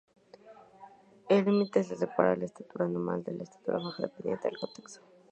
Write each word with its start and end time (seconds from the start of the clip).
El 1.29 1.45
límite 1.45 1.83
que 1.87 1.93
separa 1.95 2.35
la 2.35 2.45
estatura 2.45 2.87
normal 2.87 3.23
de 3.23 3.33
la 3.33 3.43
estatura 3.43 3.77
baja 3.77 4.01
depende 4.01 4.37
del 4.43 4.57
contexto. 4.57 5.01